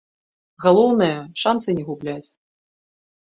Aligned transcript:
Галоўнае, 0.63 1.09
шанцы 1.43 1.69
не 1.81 1.85
губляць. 1.91 2.27